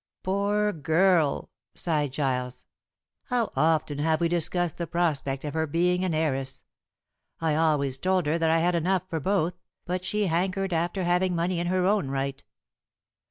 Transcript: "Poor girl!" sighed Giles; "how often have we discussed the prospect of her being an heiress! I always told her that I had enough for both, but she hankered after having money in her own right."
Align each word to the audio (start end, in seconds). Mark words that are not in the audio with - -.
"Poor 0.23 0.73
girl!" 0.73 1.51
sighed 1.75 2.11
Giles; 2.11 2.65
"how 3.25 3.51
often 3.55 3.99
have 3.99 4.19
we 4.19 4.27
discussed 4.27 4.77
the 4.79 4.87
prospect 4.87 5.45
of 5.45 5.53
her 5.53 5.67
being 5.67 6.03
an 6.03 6.15
heiress! 6.15 6.63
I 7.39 7.53
always 7.53 7.99
told 7.99 8.25
her 8.25 8.39
that 8.39 8.49
I 8.49 8.61
had 8.61 8.73
enough 8.73 9.03
for 9.07 9.19
both, 9.19 9.59
but 9.85 10.03
she 10.03 10.25
hankered 10.25 10.73
after 10.73 11.03
having 11.03 11.35
money 11.35 11.59
in 11.59 11.67
her 11.67 11.85
own 11.85 12.07
right." 12.09 12.43